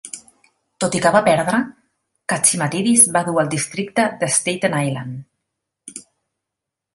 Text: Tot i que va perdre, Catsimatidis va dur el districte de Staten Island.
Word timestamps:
Tot 0.83 0.95
i 0.99 1.01
que 1.01 1.09
va 1.15 1.19
perdre, 1.27 1.59
Catsimatidis 2.33 3.03
va 3.17 3.23
dur 3.29 3.37
el 3.43 3.53
districte 3.55 4.07
de 4.25 4.31
Staten 4.39 4.79
Island. 4.87 6.01